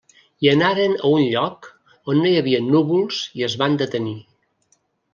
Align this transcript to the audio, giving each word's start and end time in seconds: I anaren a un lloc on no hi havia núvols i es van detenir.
I 0.45 0.47
anaren 0.53 0.95
a 0.95 1.11
un 1.17 1.25
lloc 1.33 1.69
on 2.15 2.23
no 2.23 2.33
hi 2.33 2.41
havia 2.41 2.65
núvols 2.71 3.23
i 3.41 3.49
es 3.53 3.61
van 3.65 3.81
detenir. 3.87 4.19